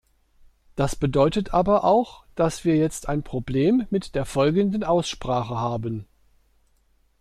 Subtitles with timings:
[0.75, 6.07] Das bedeutet aber auch, dass wir jetzt ein Problem mit der folgenden Aussprache haben.